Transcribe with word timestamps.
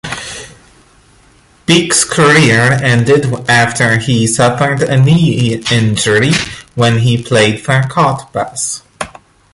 Beeck's 1.67 2.03
career 2.03 2.71
ended 2.81 3.31
after 3.47 3.99
he 3.99 4.25
suffered 4.25 4.81
a 4.81 4.99
knee 4.99 5.61
injury 5.71 6.31
when 6.73 6.97
playing 7.23 7.59
for 7.59 7.81
Cottbus. 7.83 8.81